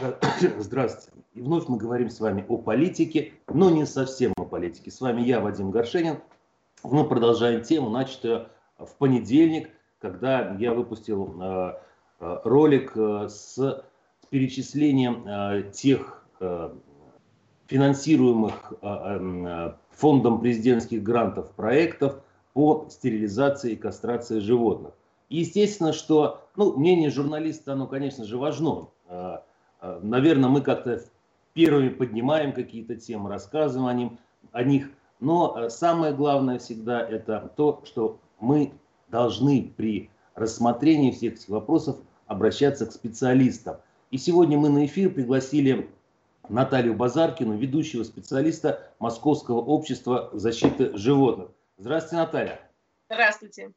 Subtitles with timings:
[0.58, 1.24] Здравствуйте.
[1.34, 4.90] И вновь мы говорим с вами о политике, но не совсем о политике.
[4.90, 6.18] С вами я, Вадим Горшенин.
[6.82, 11.74] Мы продолжаем тему, начатую в понедельник, когда я выпустил э,
[12.20, 13.84] э, ролик э, с
[14.30, 16.24] перечислением тех
[17.66, 18.72] финансируемых
[19.90, 22.22] фондом президентских грантов проектов
[22.52, 24.94] по стерилизации и кастрации животных.
[25.28, 28.88] естественно, что ну, мнение журналиста, оно, конечно же, важно.
[29.80, 31.02] Э, Наверное, мы как-то
[31.52, 34.18] первыми поднимаем какие-то темы, рассказываем
[34.52, 34.90] о, них.
[35.20, 38.72] Но э, самое главное всегда это то, что мы
[39.08, 43.76] должны при рассмотрении всех этих вопросов обращаться к специалистам.
[44.10, 45.90] И сегодня мы на эфир пригласили
[46.48, 51.50] Наталью Базаркину, ведущего специалиста Московского общества защиты животных.
[51.78, 52.60] Здравствуйте, Наталья.
[53.08, 53.72] Здравствуйте.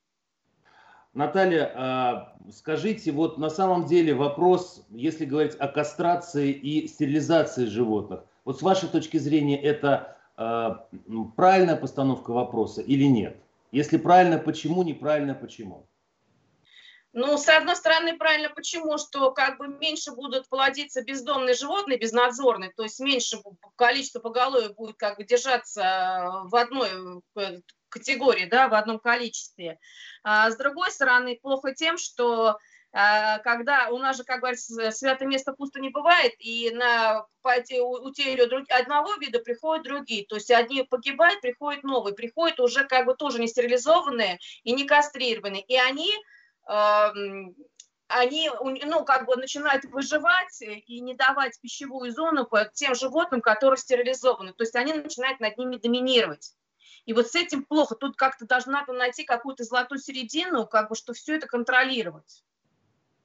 [1.13, 8.22] Наталья, а, скажите, вот на самом деле вопрос, если говорить о кастрации и стерилизации животных,
[8.45, 10.88] вот с вашей точки зрения это а,
[11.36, 13.38] правильная постановка вопроса или нет?
[13.72, 15.86] Если правильно, почему, неправильно, почему?
[17.16, 22.72] Ну, с одной стороны, правильно почему, что как бы меньше будут плодиться бездомные животные, безнадзорные,
[22.75, 23.38] то есть меньше
[23.75, 26.89] количество поголовья будет как бы держаться в одной
[27.36, 27.59] э,
[27.94, 29.80] категории, да, в одном количестве.
[30.23, 32.58] А с другой стороны, плохо тем, что
[32.91, 38.66] а, когда у нас же, как говорится, святое место пусто не бывает, и на утерю
[38.69, 40.25] одного вида приходят другие.
[40.25, 44.85] То есть одни погибают, приходят новые, приходят уже как бы тоже не стерилизованные и не
[44.85, 45.63] кастрированные.
[45.63, 46.11] И они
[48.07, 48.50] они,
[48.85, 54.53] ну, как бы начинают выживать и не давать пищевую зону тем животным, которые стерилизованы.
[54.53, 56.53] То есть они начинают над ними доминировать.
[57.06, 57.96] И вот с этим плохо.
[57.96, 62.44] Тут как-то должна найти какую-то золотую середину, как бы, что все это контролировать.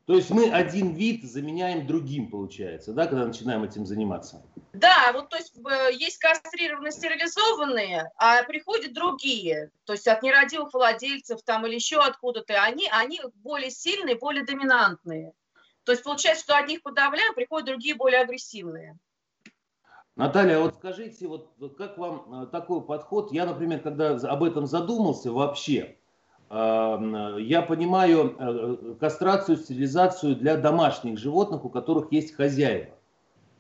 [0.09, 4.43] То есть мы один вид заменяем другим, получается, да, когда начинаем этим заниматься?
[4.73, 10.73] Да, вот то есть э, есть кастрированные, стерилизованные, а приходят другие, то есть от нерадивых
[10.73, 15.35] владельцев там или еще откуда-то, они, они более сильные, более доминантные.
[15.85, 18.99] То есть получается, что одних подавляем, приходят другие более агрессивные.
[20.19, 21.49] Наталья, вот скажите, вот
[21.79, 23.31] как вам э, такой подход?
[23.31, 25.95] Я, например, когда об этом задумался вообще,
[26.51, 32.97] э, я понимаю э, кастрацию, стерилизацию для домашних животных, у которых есть хозяева,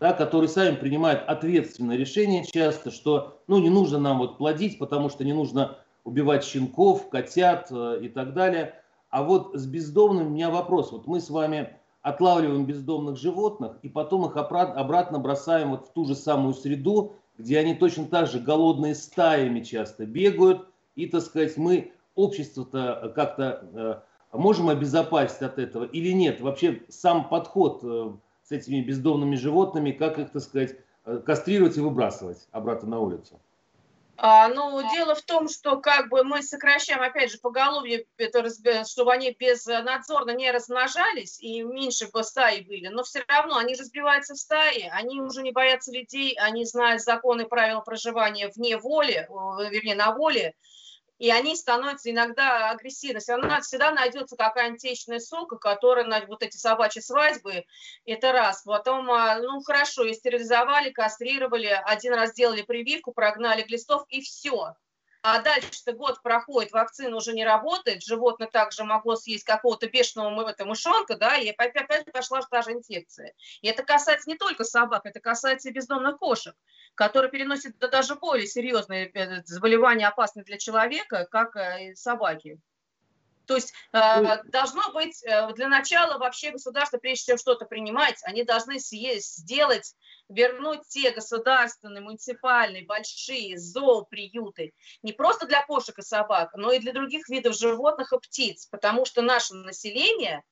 [0.01, 5.11] да, которые сами принимают ответственное решение часто, что ну, не нужно нам вот плодить, потому
[5.11, 8.75] что не нужно убивать щенков, котят и так далее.
[9.11, 10.91] А вот с бездомным у меня вопрос.
[10.91, 11.78] Вот мы с вами
[12.09, 17.59] отлавливаем бездомных животных и потом их обратно бросаем вот в ту же самую среду, где
[17.59, 20.67] они точно так же голодные стаями часто бегают.
[20.97, 24.03] И, так сказать, мы общество-то как-то
[24.33, 26.41] э, можем обезопасить от этого или нет?
[26.41, 31.81] Вообще сам подход э, с этими бездомными животными, как их, так сказать, э, кастрировать и
[31.81, 33.39] выбрасывать обратно на улицу?
[34.21, 38.45] А, ну, дело в том, что как бы мы сокращаем, опять же, поголовье, это,
[38.84, 44.34] чтобы они безнадзорно не размножались и меньше бы стаи были, но все равно они разбиваются
[44.34, 49.28] в стаи, они уже не боятся людей, они знают законы и правила проживания вне воли,
[49.71, 50.55] вернее, на воле,
[51.19, 53.21] и они становятся иногда агрессивны.
[53.21, 57.65] Все равно всегда найдется какая-нибудь течная ссылка, которая на вот эти собачьи свадьбы,
[58.06, 58.62] это раз.
[58.62, 64.75] Потом, а, ну хорошо, и стерилизовали, кастрировали, один раз сделали прививку, прогнали глистов и все.
[65.23, 71.17] А дальше-то год проходит, вакцина уже не работает, животное также могло съесть какого-то бешеного мышонка,
[71.17, 73.34] да, и опять, пошла та же инфекция.
[73.61, 76.55] И это касается не только собак, это касается и бездомных кошек,
[76.95, 82.61] которые переносят да, даже более серьезные э, заболевания, опасные для человека, как э, и собаки.
[83.48, 88.44] То есть э, должно быть э, для начала вообще государство, прежде чем что-то принимать, они
[88.44, 89.94] должны съесть, сделать,
[90.28, 96.92] вернуть те государственные, муниципальные, большие зооприюты, не просто для кошек и собак, но и для
[96.92, 100.42] других видов животных и птиц, потому что наше население,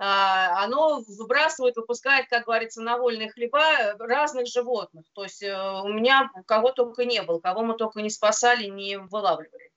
[0.00, 5.04] э, оно выбрасывает, выпускает, как говорится, на вольные хлеба разных животных.
[5.12, 8.96] То есть э, у меня кого только не было, кого мы только не спасали, не
[8.98, 9.69] вылавливали.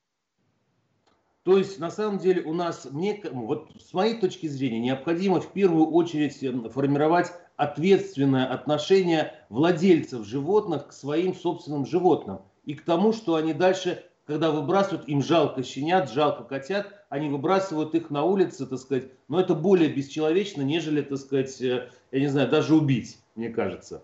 [1.43, 5.51] То есть, на самом деле, у нас, мне, вот с моей точки зрения, необходимо в
[5.51, 13.11] первую очередь эм, формировать ответственное отношение владельцев животных к своим собственным животным и к тому,
[13.11, 18.65] что они дальше, когда выбрасывают, им жалко щенят, жалко котят, они выбрасывают их на улице,
[18.65, 23.19] так сказать, но это более бесчеловечно, нежели, так сказать, э, я не знаю, даже убить,
[23.35, 24.01] мне кажется.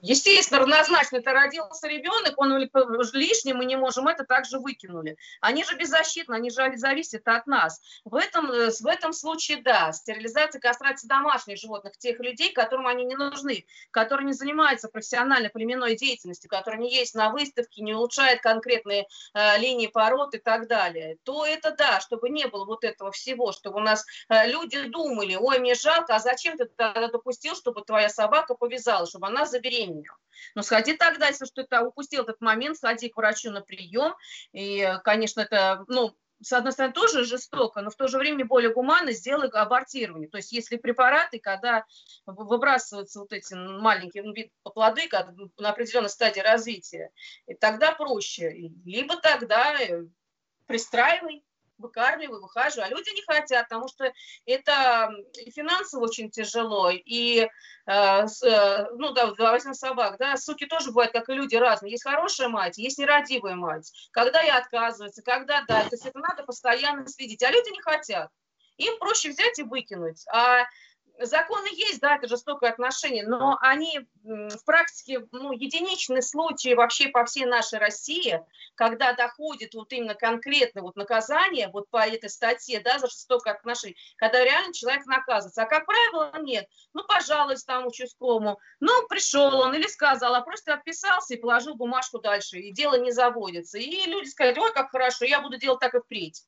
[0.00, 2.56] Естественно, равнозначно это родился ребенок, он
[3.12, 5.18] лишний, мы не можем это также выкинули.
[5.40, 7.80] Они же беззащитны, они же зависят от нас.
[8.04, 13.04] В этом, э, в этом случае, да, стерилизация, кастрация домашних животных, тех людей, которым они
[13.04, 18.40] не нужны, которые не занимаются профессиональной племенной деятельностью, которые не есть на выставке, не улучшают
[18.40, 23.12] конкретные э, линии пород и так далее, то это да, чтобы не было вот этого
[23.12, 27.54] всего, чтобы у нас э, люди думали, ой, мне жалко, а зачем ты тогда допустил,
[27.54, 30.16] чтобы твоя собака повязала, чтобы она забеременела.
[30.54, 34.14] Но сходи тогда, если что ты упустил этот момент, сходи к врачу на прием.
[34.52, 38.72] И, конечно, это, ну, с одной стороны, тоже жестоко, но в то же время более
[38.72, 40.28] гуманно сделай абортирование.
[40.28, 41.84] То есть если препараты, когда
[42.26, 44.34] выбрасываются вот эти маленькие ну,
[44.70, 45.08] плоды
[45.58, 47.10] на определенной стадии развития,
[47.46, 48.70] и тогда проще.
[48.84, 50.04] Либо тогда э,
[50.66, 51.42] пристраивай
[51.78, 54.12] выкармливаю, выхаживаю, а люди не хотят, потому что
[54.46, 55.10] это
[55.54, 57.48] финансово очень тяжело, и, э,
[57.86, 61.92] э, ну да, возьмем собак, да, суки тоже бывают, как и люди, разные.
[61.92, 63.90] Есть хорошая мать, есть нерадивая мать.
[64.12, 68.30] Когда я отказывается, когда да, то есть это надо постоянно следить, а люди не хотят.
[68.76, 70.24] Им проще взять и выкинуть.
[70.32, 70.64] А
[71.20, 77.24] законы есть, да, это жестокое отношение, но они в практике, ну, единичные случаи вообще по
[77.24, 78.42] всей нашей России,
[78.74, 83.96] когда доходит вот именно конкретное вот наказание вот по этой статье, да, за жестокое отношение,
[84.16, 85.62] когда реально человек наказывается.
[85.62, 86.68] А как правило, нет.
[86.92, 88.58] Ну, пожалуйста, там участковому.
[88.80, 93.12] Ну, пришел он или сказал, а просто отписался и положил бумажку дальше, и дело не
[93.12, 93.78] заводится.
[93.78, 96.44] И люди сказали, ой, как хорошо, я буду делать так и впредь.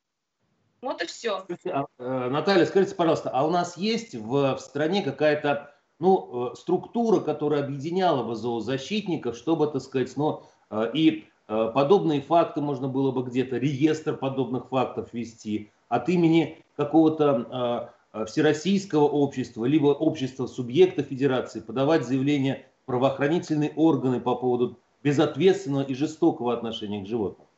[0.82, 1.44] Вот и все.
[1.66, 6.54] А, э, Наталья, скажите, пожалуйста, а у нас есть в, в стране какая-то ну, э,
[6.56, 13.10] структура, которая объединяла бы зоозащитников, чтобы, так сказать, ну, э, и подобные факты можно было
[13.10, 17.92] бы где-то, реестр подобных фактов вести от имени какого-то
[18.28, 26.54] всероссийского общества, либо общества субъекта федерации, подавать заявление правоохранительные органы по поводу безответственного и жестокого
[26.54, 27.48] отношения к животным.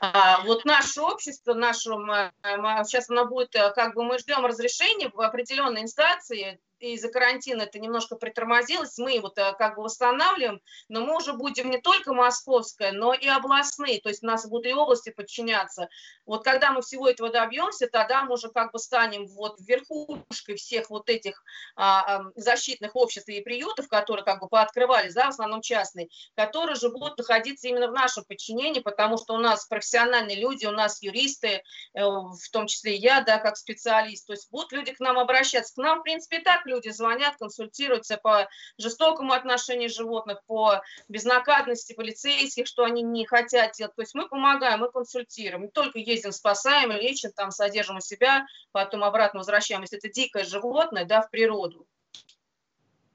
[0.00, 5.20] А, вот наше общество, наше, сейчас оно будет, э, как бы мы ждем разрешения в
[5.20, 11.16] определенной инстанции, из-за карантина это немножко притормозилось, мы вот э, как бы восстанавливаем, но мы
[11.16, 15.10] уже будем не только московская, но и областные, то есть у нас будут и области
[15.10, 15.88] подчиняться.
[16.26, 20.90] Вот когда мы всего этого добьемся, тогда мы уже как бы станем вот верхушкой всех
[20.90, 21.42] вот этих
[21.76, 26.76] а, а, защитных обществ и приютов, которые как бы пооткрывались, да, в основном частные, которые
[26.76, 31.02] же будут находиться именно в нашем подчинении, потому что у нас профессиональные люди, у нас
[31.02, 31.60] юристы, э,
[32.02, 35.74] в том числе я, да, как специалист, то есть будут люди к нам обращаться.
[35.74, 38.48] К нам, в принципе, и так люди звонят, консультируются по
[38.78, 43.94] жестокому отношению животных, по безнаказанности полицейских, что они не хотят делать.
[43.94, 45.62] То есть мы помогаем, мы консультируем.
[45.64, 49.82] Не только ездим, спасаем, лечим, там содержим у себя, потом обратно возвращаем.
[49.82, 51.86] Если это дикое животное, да, в природу.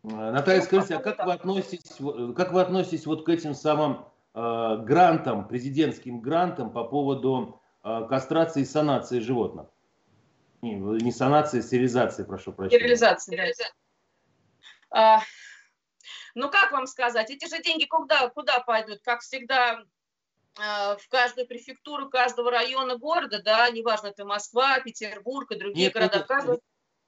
[0.04, 1.98] Наталья, скажите, а как вы относитесь,
[2.36, 8.62] как вы относитесь вот к этим самым э, грантам, президентским грантам по поводу э, кастрации
[8.62, 9.68] и санации животных?
[10.62, 12.80] Не, не санация, стерилизация, прошу прощения.
[12.80, 13.66] Стерилизация, да.
[14.90, 15.22] А,
[16.36, 19.02] ну, как вам сказать, эти же деньги куда, куда пойдут?
[19.04, 19.84] Как всегда,
[20.60, 25.94] а, в каждую префектуру каждого района города, да, неважно, это Москва, Петербург и другие Нет,
[25.94, 26.18] города.
[26.18, 26.60] Это, каждого...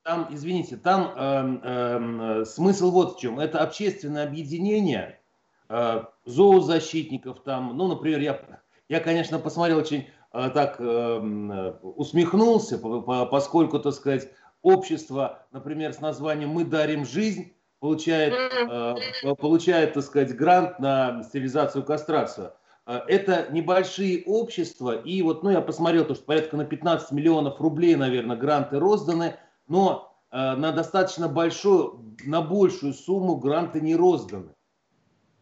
[0.03, 3.39] Там, извините, там э, э, смысл вот в чем.
[3.39, 5.19] Это общественное объединение
[5.67, 13.93] э, зоозащитников там, ну, например, я, я, конечно, посмотрел очень так э, усмехнулся, поскольку, так
[13.93, 14.29] сказать,
[14.61, 21.83] общество, например, с названием «Мы дарим жизнь», получает, э, получает так сказать, грант на стерилизацию,
[21.83, 22.53] кастрацию.
[22.85, 27.95] Это небольшие общества, и вот, ну, я посмотрел, то, что порядка на 15 миллионов рублей,
[27.95, 29.35] наверное, гранты розданы,
[29.67, 34.55] но на достаточно большую, на большую сумму гранты не розданы.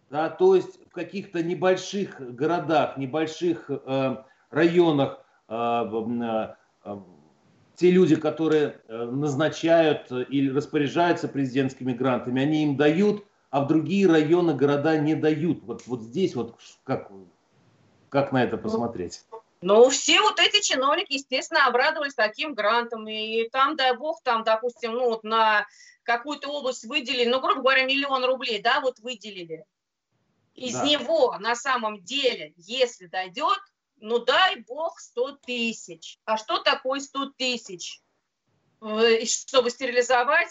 [0.10, 4.18] Да, то есть в каких-то небольших городах, небольших э,
[4.50, 7.04] районах а, а, а,
[7.76, 14.08] те люди, которые э, назначают или распоряжаются президентскими грантами, они им дают, а в другие
[14.08, 15.64] районы, города не дают.
[15.64, 17.12] Вот, вот здесь вот как,
[18.10, 19.24] как на это посмотреть?
[19.62, 23.08] Ну, все вот эти чиновники, естественно, обрадовались таким грантом.
[23.08, 25.66] И там, дай бог, там, допустим, ну, вот на
[26.04, 29.66] какую-то область выделили, ну, грубо говоря, миллион рублей, да, вот выделили.
[30.56, 30.86] Из да.
[30.86, 33.60] него на самом деле, если дойдет,
[34.00, 36.20] ну дай бог 100 тысяч.
[36.26, 38.02] А что такое 100 тысяч?
[38.80, 40.50] Чтобы стерилизовать,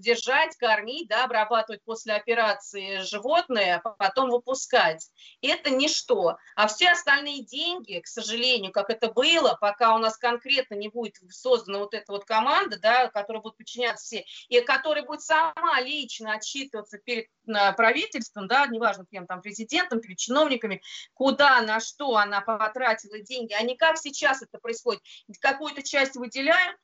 [0.00, 5.08] держать, кормить, да, обрабатывать после операции животное, а потом выпускать.
[5.40, 6.36] Это ничто.
[6.56, 11.16] А все остальные деньги, к сожалению, как это было, пока у нас конкретно не будет
[11.30, 16.34] создана вот эта вот команда, да, которая будет подчиняться все, и которая будет сама лично
[16.34, 17.28] отчитываться перед
[17.76, 20.82] правительством, да, неважно кем там, президентом, перед чиновниками,
[21.12, 25.02] куда, на что она потратила деньги, а не как сейчас это происходит.
[25.40, 26.76] Какую-то часть выделяют,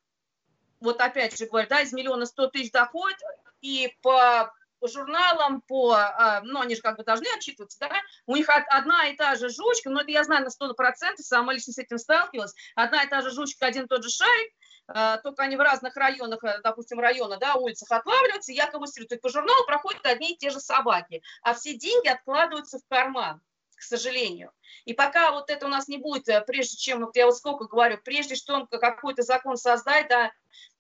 [0.81, 3.19] вот опять же говорю, да, из миллиона сто тысяч доходит,
[3.61, 4.53] и по
[4.89, 7.91] журналам, по, а, ну, они же как бы должны отчитываться, да,
[8.27, 11.73] у них одна и та же жучка, но это я знаю на 100%, сама лично
[11.73, 14.53] с этим сталкивалась, одна и та же жучка, один и тот же шарик,
[14.89, 19.21] а, только они в разных районах, э, допустим, района, да, улицах отлавливаются, якобы То есть
[19.21, 23.41] по журналу проходят одни и те же собаки, а все деньги откладываются в карман
[23.81, 24.53] к сожалению.
[24.85, 27.65] И пока вот это у нас не будет, э, прежде чем, вот я вот сколько
[27.65, 30.31] говорю, прежде что он какой-то закон создать, да,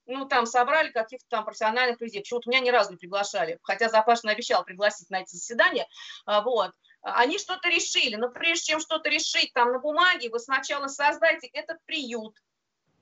[0.07, 2.21] ну, там собрали каких-то там профессиональных людей.
[2.21, 5.87] Почему-то меня ни разу не приглашали, хотя Запашин обещал пригласить на эти заседания.
[6.26, 6.73] А, вот.
[7.02, 11.78] Они что-то решили, но прежде чем что-то решить там на бумаге, вы сначала создайте этот
[11.87, 12.37] приют,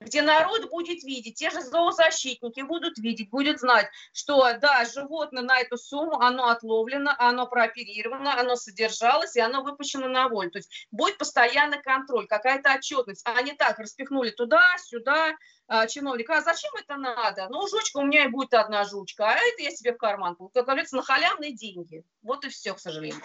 [0.00, 5.58] где народ будет видеть, те же зоозащитники будут видеть, будут знать, что да, животное на
[5.58, 10.50] эту сумму, оно отловлено, оно прооперировано, оно содержалось, и оно выпущено на волю.
[10.50, 15.34] То есть будет постоянный контроль, какая-то отчетность, а не так распихнули туда, сюда,
[15.66, 17.48] а, чиновника, а зачем это надо?
[17.50, 20.64] Ну, жучка, у меня и будет одна жучка, а это я себе в карман, как
[20.64, 22.04] говорится, на халявные деньги.
[22.22, 23.22] Вот и все, к сожалению.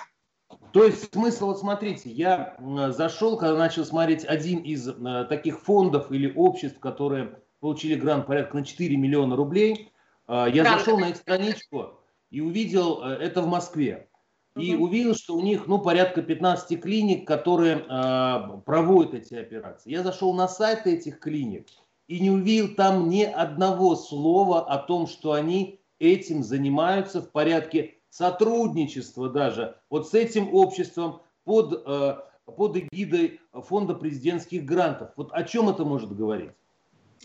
[0.71, 2.57] То есть смысл, вот смотрите, я
[2.89, 4.89] зашел, когда начал смотреть один из
[5.27, 9.93] таких фондов или обществ, которые получили грант порядка на 4 миллиона рублей,
[10.27, 10.79] э, я Грант.
[10.79, 11.97] зашел на их страничку
[12.29, 14.09] и увидел э, это в Москве.
[14.57, 14.83] И угу.
[14.83, 19.91] увидел, что у них ну, порядка 15 клиник, которые э, проводят эти операции.
[19.91, 21.67] Я зашел на сайт этих клиник
[22.07, 27.95] и не увидел там ни одного слова о том, что они этим занимаются в порядке
[28.13, 35.11] сотрудничество даже вот с этим обществом под, э, под эгидой фонда президентских грантов.
[35.15, 36.51] Вот о чем это может говорить?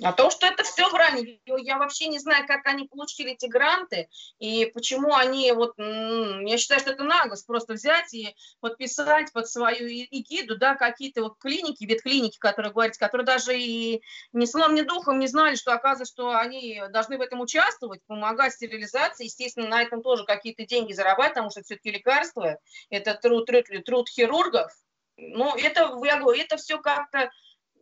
[0.03, 1.41] О том, что это все вранье.
[1.47, 6.81] Я вообще не знаю, как они получили эти гранты и почему они вот, я считаю,
[6.81, 12.39] что это наглость просто взять и подписать под свою эгиду, да, какие-то вот клиники, ветклиники,
[12.39, 14.03] которые говорите, которые даже и
[14.33, 18.53] ни словом, ни духом не знали, что оказывается, что они должны в этом участвовать, помогать
[18.55, 22.59] стерилизации, естественно, на этом тоже какие-то деньги зарабатывать, потому что все-таки лекарства,
[22.91, 24.71] это труд, труд, труд хирургов,
[25.19, 27.31] ну, это, я говорю, это все как-то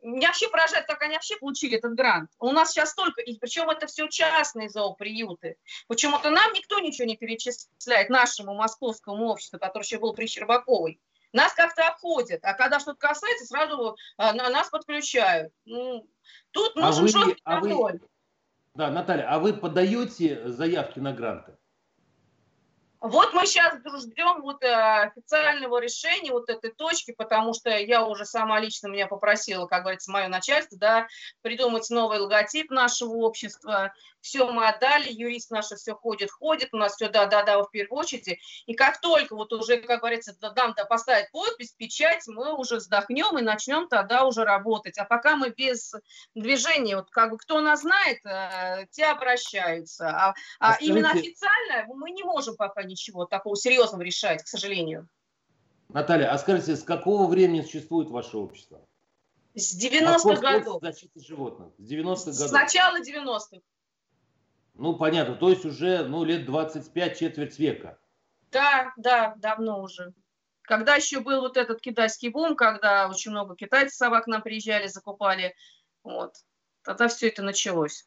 [0.02, 2.30] меня вообще поражает, как они вообще получили этот грант.
[2.38, 5.56] У нас сейчас столько, и причем это все частные зооприюты.
[5.88, 11.00] Почему-то нам никто ничего не перечисляет, нашему московскому обществу, которое еще было при Щербаковой.
[11.32, 15.52] Нас как-то обходят, а когда что-то касается, сразу а, на нас подключают.
[15.64, 16.08] Ну,
[16.52, 17.60] тут а нужен а вы, жесткий а.
[17.60, 18.00] Вы,
[18.74, 21.56] да, Наталья, а вы подаете заявки на гранты?
[23.08, 28.24] Вот мы сейчас ждем вот э, официального решения вот этой точки, потому что я уже
[28.24, 31.06] сама лично меня попросила, как говорится, мое начальство, да,
[31.42, 33.92] придумать новый логотип нашего общества.
[34.20, 38.40] Все мы отдали, юрист наш все ходит, ходит, у нас все да-да-да в первую очередь.
[38.66, 43.38] И как только вот уже, как говорится, нам -да поставить подпись, печать, мы уже вздохнем
[43.38, 44.98] и начнем тогда уже работать.
[44.98, 45.94] А пока мы без
[46.34, 50.08] движения, вот как бы кто нас знает, э, те обращаются.
[50.08, 52.95] А, а именно официально мы не можем пока ничего
[53.30, 55.08] такого серьезного решать, к сожалению.
[55.88, 58.80] Наталья, а скажите, с какого времени существует ваше общество?
[59.54, 60.82] С 90-х годов.
[60.82, 61.68] защиты животных.
[61.78, 62.48] С 90-х годов.
[62.48, 63.62] С начала 90-х.
[64.74, 67.98] Ну, понятно, то есть уже ну, лет 25, четверть века.
[68.50, 70.12] Да, да, давно уже.
[70.62, 74.88] Когда еще был вот этот китайский бум, когда очень много китайцев собак к нам приезжали,
[74.88, 75.54] закупали,
[76.02, 76.34] вот,
[76.82, 78.06] тогда все это началось.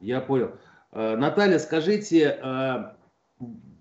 [0.00, 0.58] Я понял.
[0.92, 2.94] Э, Наталья, скажите, э,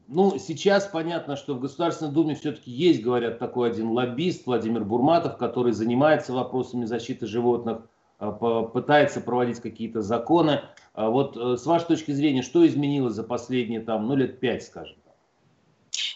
[0.08, 5.38] ну, сейчас понятно, что в Государственной Думе все-таки есть, говорят, такой один лоббист Владимир Бурматов,
[5.38, 7.88] который занимается вопросами защиты животных,
[8.18, 8.32] а,
[8.63, 10.62] пытается проводить какие-то законы.
[10.94, 14.63] А вот э, с вашей точки зрения, что изменилось за последние там, ну, лет пять,
[14.63, 14.98] скажем?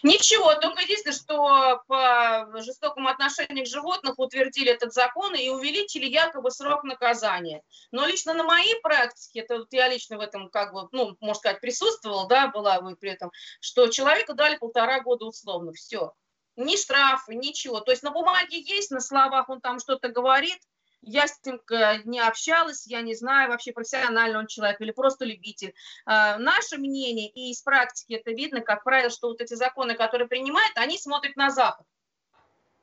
[0.02, 6.50] Ничего, только единственное, что по жестокому отношению к животным утвердили этот закон и увеличили якобы
[6.50, 7.62] срок наказания.
[7.90, 11.34] Но лично на моей практике, это вот я лично в этом, как бы, ну, можно
[11.34, 16.12] сказать, присутствовала, да, была вы при этом, что человеку дали полтора года условно, все.
[16.56, 17.80] Ни штрафы, ничего.
[17.80, 20.58] То есть на бумаге есть, на словах он там что-то говорит,
[21.06, 25.24] я с ним э, не общалась, я не знаю, вообще профессиональный он человек или просто
[25.24, 25.74] любитель.
[26.06, 30.28] А, наше мнение, и из практики это видно, как правило, что вот эти законы, которые
[30.28, 31.86] принимают, они смотрят на Запад.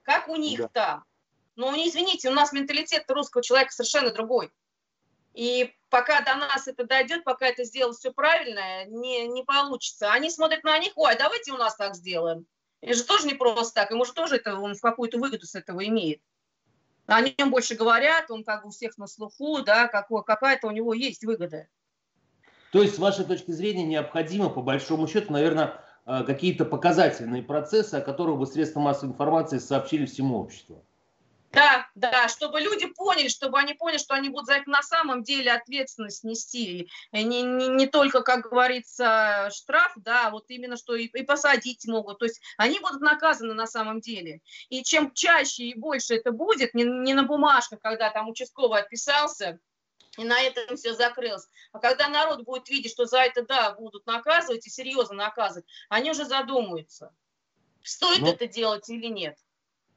[0.03, 0.67] Как у них да.
[0.67, 1.03] там.
[1.55, 4.51] Но, не извините, у нас менталитет русского человека совершенно другой.
[5.33, 10.11] И пока до нас это дойдет, пока это сделать все правильно, не, не получится.
[10.11, 12.45] Они смотрят на них, ой, давайте у нас так сделаем.
[12.81, 15.85] Это же тоже не просто так, ему же тоже это, он какую-то выгоду с этого
[15.87, 16.21] имеет.
[17.11, 20.93] О нем больше говорят, он как бы у всех на слуху, да, какая-то у него
[20.93, 21.67] есть выгода.
[22.71, 27.95] То есть, с вашей точки зрения, необходимо, по большому счету, наверное, э, какие-то показательные процессы,
[27.95, 30.85] о которых бы средства массовой информации сообщили всему обществу.
[31.51, 35.21] Да, да, чтобы люди поняли, чтобы они поняли, что они будут за это на самом
[35.21, 36.89] деле ответственность нести.
[37.11, 42.19] Не, не, не только, как говорится, штраф, да, вот именно что и, и посадить могут.
[42.19, 44.41] То есть они будут наказаны на самом деле.
[44.69, 49.59] И чем чаще и больше это будет, не, не на бумажках, когда там участковый отписался,
[50.17, 51.47] и на этом все закрылось.
[51.73, 56.11] А когда народ будет видеть, что за это, да, будут наказывать и серьезно наказывать, они
[56.11, 57.13] уже задумаются,
[57.83, 59.37] стоит ну, это делать или нет.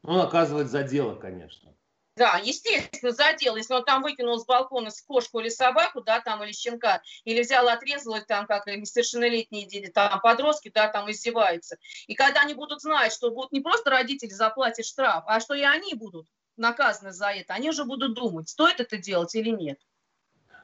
[0.07, 1.73] Ну, наказывать за дело, конечно.
[2.15, 3.57] Да, естественно, за дело.
[3.57, 7.67] Если он там выкинул с балкона кошку или собаку, да, там, или щенка, или взял,
[7.67, 11.77] отрезал, там, как несовершеннолетние дети, там, подростки, да, там, издеваются.
[12.07, 15.63] И когда они будут знать, что будут не просто родители заплатить штраф, а что и
[15.63, 19.79] они будут наказаны за это, они уже будут думать, стоит это делать или нет.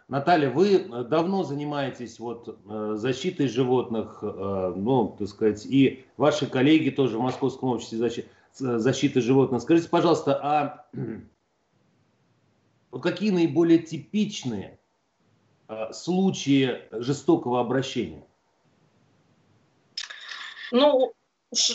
[0.07, 6.89] Наталья, вы давно занимаетесь вот э, защитой животных, э, ну, так сказать, и ваши коллеги
[6.89, 9.62] тоже в Московском обществе защиты защиты животных.
[9.62, 10.86] Скажите, пожалуйста, а
[13.01, 14.79] какие наиболее типичные
[15.67, 18.25] а, случаи жестокого обращения?
[20.72, 21.13] Ну,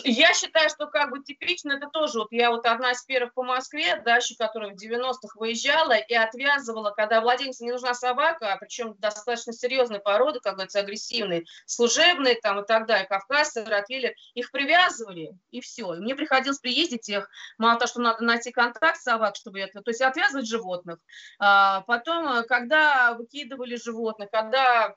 [0.04, 3.42] я считаю, что как бы типично это тоже, вот я вот одна из первых по
[3.42, 8.94] Москве, дальше которая в 90-х выезжала и отвязывала, когда владельцу не нужна собака, а причем
[8.98, 15.32] достаточно серьезной породы, как говорится, агрессивные, служебные там и так далее, кавказцы, ротвейлер, их привязывали
[15.50, 15.94] и все.
[15.94, 17.28] И мне приходилось приездить их,
[17.58, 20.98] мало того, что надо найти контакт собак, чтобы это, то есть отвязывать животных.
[21.38, 24.94] А потом, э, когда выкидывали животных, когда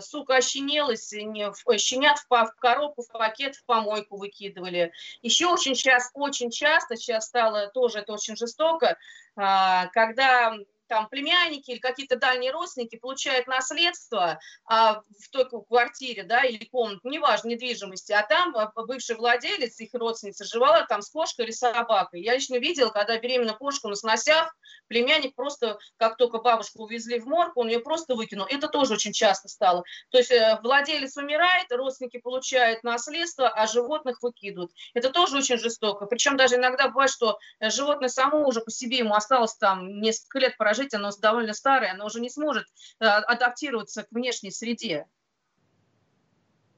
[0.00, 4.92] сука ощенелась, не, в, щенят в, в коробку, в пакет, в помойку выкидывали.
[5.20, 8.96] Еще очень часто, очень часто, сейчас стало тоже это очень жестоко,
[9.36, 10.54] э, когда
[10.92, 17.00] там племянники или какие-то дальние родственники получают наследство а, в той квартире, да, или комнате,
[17.04, 22.20] неважно, недвижимости, а там а, бывший владелец, их родственница, жевала там с кошкой или собакой.
[22.20, 24.54] Я лично видела, когда беременную кошку на сносях,
[24.88, 28.44] племянник просто, как только бабушку увезли в морг, он ее просто выкинул.
[28.50, 29.84] Это тоже очень часто стало.
[30.10, 34.72] То есть э, владелец умирает, родственники получают наследство, а животных выкидывают.
[34.92, 36.04] Это тоже очень жестоко.
[36.04, 40.38] Причем даже иногда бывает, что э, животное само уже по себе ему осталось там несколько
[40.38, 42.66] лет прожить, жить, оно довольно старое, оно уже не сможет
[43.00, 45.06] э, адаптироваться к внешней среде.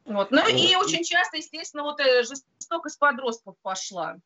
[0.04, 0.30] Вот.
[0.30, 4.18] Ну и очень часто, естественно, вот э, жестокость подростков пошла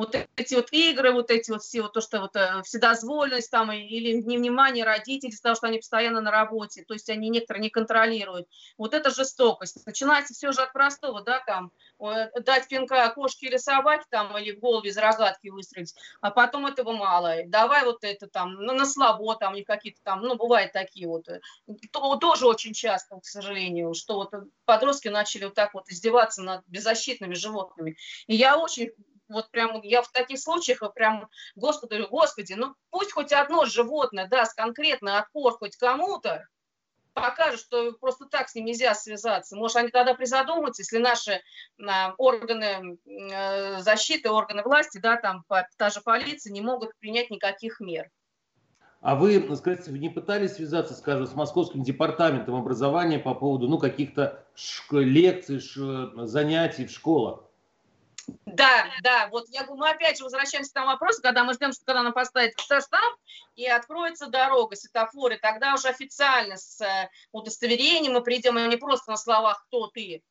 [0.00, 3.70] вот эти вот игры, вот эти вот все, вот то, что вот э, вседозволенность там
[3.70, 7.68] или невнимание родителей из-за того, что они постоянно на работе, то есть они некоторые не
[7.70, 8.48] контролируют.
[8.78, 9.84] Вот это жестокость.
[9.86, 14.60] Начинается все же от простого, да, там, дать пинка кошке или собаке там, или в
[14.60, 17.34] голову из рогатки выстрелить, а потом этого мало.
[17.46, 21.28] Давай вот это там, ну, на слабо там, не какие-то там, ну, бывают такие вот.
[21.28, 21.40] Э,
[21.92, 24.32] то, тоже очень часто, к сожалению, что вот
[24.64, 27.96] подростки начали вот так вот издеваться над беззащитными животными.
[28.28, 28.92] И я очень
[29.30, 34.56] вот прям я в таких случаях прям, Господи, Господи, ну пусть хоть одно животное даст
[34.56, 36.46] конкретный отпор хоть кому-то,
[37.14, 39.56] покажет, что просто так с ним нельзя связаться.
[39.56, 41.40] Может, они тогда призадумаются, если наши
[41.86, 42.98] а, органы
[43.32, 45.44] а, защиты, органы власти, да, там
[45.76, 48.10] та же полиция не могут принять никаких мер.
[49.00, 53.78] А вы, скажите, вы не пытались связаться, скажем, с Московским департаментом образования по поводу, ну,
[53.78, 54.44] каких-то
[54.90, 55.58] лекций,
[56.26, 57.49] занятий в школах?
[58.46, 61.72] Да, да, вот я говорю, мы опять же возвращаемся к тому вопросу, когда мы ждем,
[61.72, 63.16] что когда нам поставит штамп
[63.54, 69.10] и откроется дорога, светофоры, тогда уже официально с э, удостоверением мы придем, а не просто
[69.10, 70.22] на словах «кто ты»,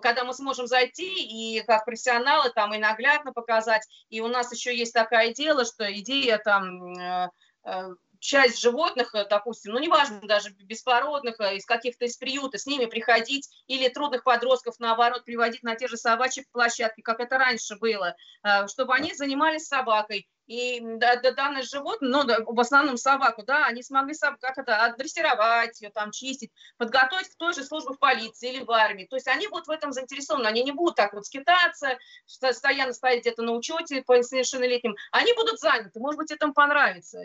[0.00, 4.76] когда мы сможем зайти и как профессионалы там и наглядно показать, и у нас еще
[4.76, 7.30] есть такая идея, что идея там э,
[7.64, 12.66] э, часть животных, э, допустим, ну, неважно, даже беспородных, э, из каких-то из приюта, с
[12.66, 17.76] ними приходить, или трудных подростков, наоборот, приводить на те же собачьи площадки, как это раньше
[17.76, 22.96] было, э, чтобы они занимались собакой, и да, да, данное животное, ну, да, в основном
[22.96, 27.62] собаку, да, они смогли сам, как это, отдрессировать ее, там, чистить, подготовить к той же
[27.64, 29.06] службе в полиции или в армии.
[29.06, 31.98] То есть они будут в этом заинтересованы, они не будут так вот скитаться,
[32.40, 34.96] постоянно стоять где-то на учете по несовершеннолетним.
[35.12, 37.20] Они будут заняты, может быть, это им понравится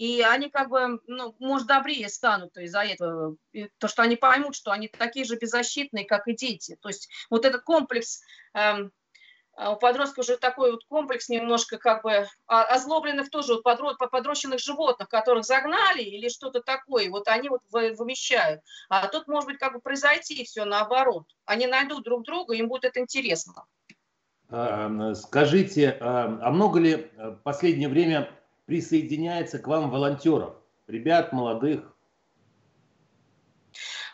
[0.00, 3.36] и они как бы, ну, может, добрее станут из-за этого,
[3.76, 6.78] то, что они поймут, что они такие же беззащитные, как и дети.
[6.80, 8.22] То есть вот этот комплекс
[8.54, 8.92] эм,
[9.58, 14.58] у подростков уже такой вот комплекс немножко как бы а, озлобленных тоже вот подрод, подрощенных
[14.58, 18.62] животных, которых загнали или что-то такое, вот они вот вымещают.
[18.88, 21.26] А тут может быть как бы произойти все наоборот.
[21.44, 23.66] Они найдут друг друга, им будет это интересно.
[24.48, 28.39] А, скажите, а, а много ли в последнее время
[28.70, 30.54] присоединяется к вам волонтеров,
[30.86, 31.92] ребят молодых?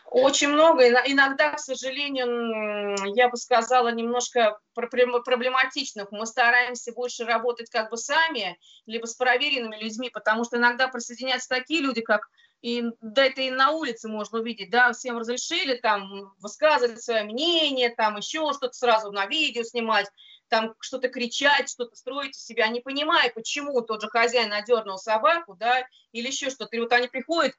[0.09, 0.83] Очень много.
[1.05, 6.07] Иногда, к сожалению, я бы сказала, немножко проблематичных.
[6.11, 11.49] Мы стараемся больше работать как бы сами, либо с проверенными людьми, потому что иногда присоединяются
[11.49, 12.27] такие люди, как
[12.63, 17.93] и да это и на улице можно увидеть, да, всем разрешили там высказывать свое мнение,
[17.95, 20.07] там еще что-то сразу на видео снимать,
[20.49, 25.55] там что-то кричать, что-то строить из себя, не понимая, почему тот же хозяин одернул собаку,
[25.55, 26.75] да, или еще что-то.
[26.75, 27.53] И вот они приходят,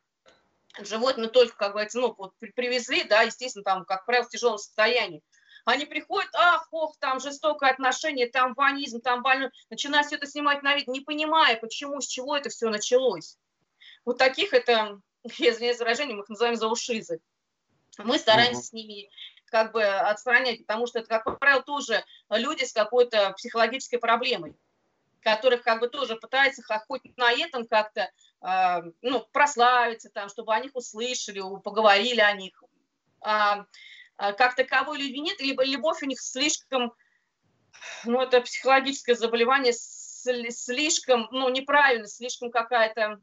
[0.81, 5.23] животные только, как говорится, ну, вот привезли, да, естественно, там, как правило, в тяжелом состоянии.
[5.65, 10.63] Они приходят, ах, ох, там жестокое отношение, там ванизм, там больной, начинают все это снимать
[10.63, 13.37] на вид, не понимая, почему, с чего это все началось.
[14.05, 17.21] Вот таких это, извиняюсь за выражение, мы их называем заушизы.
[17.99, 18.67] Мы стараемся угу.
[18.67, 19.11] с ними
[19.47, 24.57] как бы отстранять, потому что это, как правило, тоже люди с какой-то психологической проблемой,
[25.21, 28.11] которых как бы тоже пытаются хоть на этом как-то
[28.43, 32.63] э, ну, прославиться, там, чтобы о них услышали, поговорили о них.
[33.21, 33.65] А,
[34.17, 36.93] а как таковой любви нет, либо любовь у них слишком,
[38.05, 43.21] ну, это психологическое заболевание, слишком, ну, неправильно, слишком какая-то,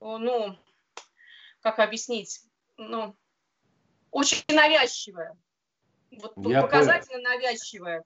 [0.00, 0.58] ну,
[1.60, 2.40] как объяснить,
[2.76, 3.16] ну,
[4.12, 5.34] очень навязчивая.
[6.20, 7.40] Вот Я показательно понял.
[7.40, 8.04] навязчивая.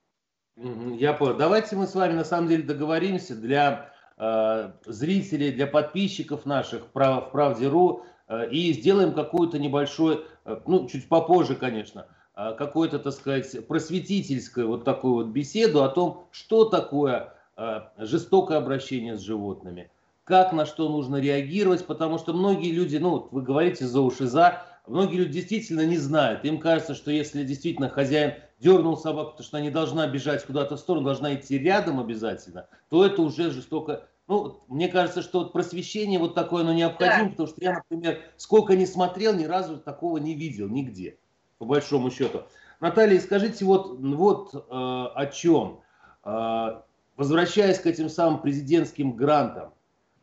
[0.55, 1.37] Я понял.
[1.37, 7.27] Давайте мы с вами на самом деле договоримся для э, зрителей, для подписчиков наших прав,
[7.27, 13.13] в Правде.ру э, и сделаем какую-то небольшую, э, ну, чуть попозже, конечно, э, какую-то, так
[13.13, 19.91] сказать, просветительскую вот такую вот беседу о том, что такое э, жестокое обращение с животными,
[20.23, 24.63] как на что нужно реагировать, потому что многие люди, ну, вы говорите за уши за,
[24.87, 26.45] Многие люди действительно не знают.
[26.45, 30.77] Им кажется, что если действительно хозяин дернул собаку, потому что она не должна бежать куда-то
[30.77, 34.07] в сторону, должна идти рядом обязательно, то это уже жестоко.
[34.27, 37.29] Ну, мне кажется, что вот просвещение вот такое, оно необходимо, да.
[37.29, 41.17] потому что я, например, сколько не смотрел, ни разу такого не видел нигде,
[41.59, 42.43] по большому счету.
[42.79, 45.81] Наталья, скажите вот, вот э, о чем.
[46.23, 46.81] Э,
[47.15, 49.73] возвращаясь к этим самым президентским грантам,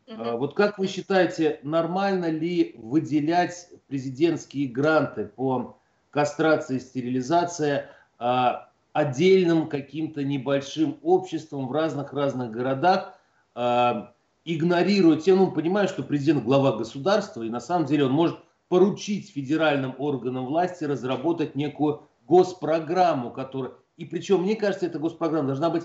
[0.07, 0.39] Угу.
[0.39, 5.79] Вот как вы считаете, нормально ли выделять президентские гранты по
[6.11, 7.87] кастрации и стерилизации
[8.19, 13.19] а, отдельным каким-то небольшим обществом в разных-разных городах,
[13.55, 14.13] а,
[14.45, 18.39] игнорируя тем, ну, понимаю, что президент глава государства, и на самом деле он может
[18.69, 23.73] поручить федеральным органам власти разработать некую госпрограмму, которая...
[23.97, 25.85] И причем, мне кажется, эта госпрограмма должна быть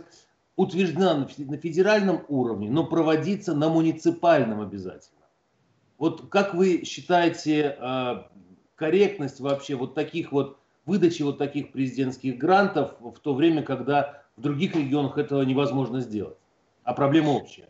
[0.60, 5.22] утверждена на федеральном уровне, но проводиться на муниципальном обязательно.
[5.98, 8.24] Вот как вы считаете э,
[8.76, 14.41] корректность вообще вот таких вот выдачи вот таких президентских грантов в то время, когда в
[14.41, 16.38] других регионах этого невозможно сделать,
[16.84, 17.68] а проблема общая?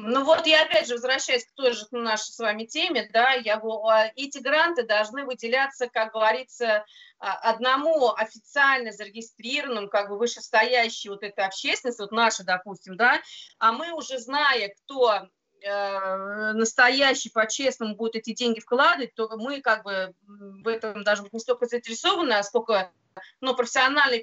[0.00, 3.60] Ну вот я опять же возвращаюсь к той же нашей с вами теме, да, я,
[4.14, 6.84] эти гранты должны выделяться, как говорится,
[7.18, 13.20] а, одному официально зарегистрированному, как бы вышестоящей вот этой общественности, вот наша, допустим, да,
[13.58, 15.26] а мы уже зная, кто
[15.62, 21.40] э, настоящий, по-честному будет эти деньги вкладывать, то мы как бы в этом даже не
[21.40, 22.92] столько заинтересованы, а сколько
[23.40, 24.22] но профессионально и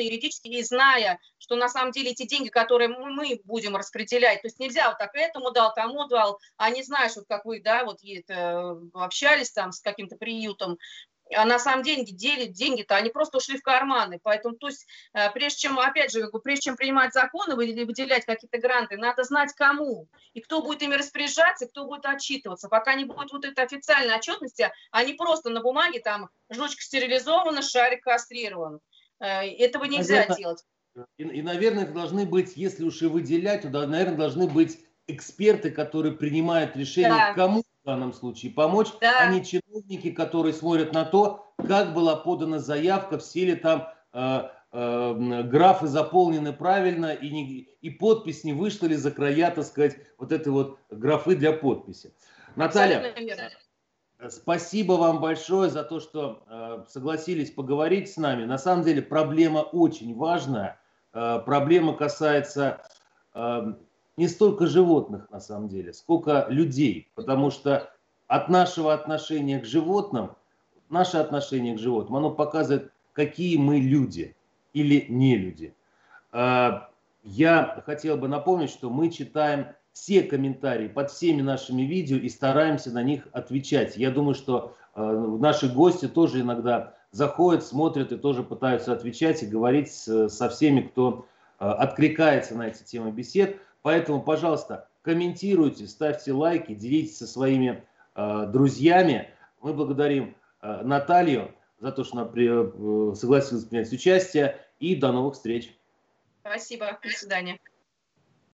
[0.00, 4.58] юридически, и зная, что на самом деле эти деньги, которые мы будем распределять, то есть
[4.58, 7.98] нельзя вот так этому дал, тому дал, а не знаешь, вот как вы, да, вот
[8.02, 10.78] это, общались там с каким-то приютом,
[11.30, 14.20] на самом деле деньги, деньги-то, они просто ушли в карманы.
[14.22, 18.58] Поэтому, то есть, э, прежде чем, опять же, прежде чем принимать законы или выделять какие-то
[18.58, 22.68] гранты, надо знать кому, и кто будет ими распоряжаться, кто будет отчитываться.
[22.68, 27.62] Пока не будет вот этой официальной отчетности, а не просто на бумаге там жучка стерилизована,
[27.62, 28.80] шарик кастрирован.
[29.18, 30.64] Э, этого нельзя наверное, делать.
[31.18, 35.70] И, и, наверное, это должны быть, если уж и выделять, то, наверное, должны быть эксперты,
[35.70, 37.34] которые принимают решение, да.
[37.34, 39.20] кому в данном случае помочь, да.
[39.20, 44.48] а не чиновники, которые смотрят на то, как была подана заявка, все ли там э,
[44.72, 49.98] э, графы заполнены правильно и, не, и подпись не вышла ли за края, так сказать,
[50.18, 52.12] вот этой вот графы для подписи.
[52.56, 53.14] Наталья,
[54.30, 58.46] спасибо вам большое за то, что э, согласились поговорить с нами.
[58.46, 60.80] На самом деле проблема очень важная.
[61.12, 62.82] Э, проблема касается
[63.32, 63.74] э,
[64.16, 67.90] не столько животных на самом деле, сколько людей, потому что
[68.26, 70.32] от нашего отношения к животным,
[70.88, 74.34] наше отношение к животным, оно показывает, какие мы люди
[74.72, 75.74] или не люди.
[76.32, 82.90] я хотел бы напомнить, что мы читаем все комментарии под всеми нашими видео и стараемся
[82.90, 83.96] на них отвечать.
[83.96, 89.90] Я думаю, что наши гости тоже иногда заходят, смотрят и тоже пытаются отвечать и говорить
[89.90, 91.26] со всеми, кто
[91.58, 93.56] откликается на эти темы бесед.
[93.86, 97.84] Поэтому, пожалуйста, комментируйте, ставьте лайки, делитесь со своими
[98.16, 99.30] э, друзьями.
[99.60, 104.60] Мы благодарим э, Наталью за то, что она при, э, согласилась принять участие.
[104.80, 105.72] И до новых встреч.
[106.40, 106.98] Спасибо.
[107.00, 107.60] До свидания.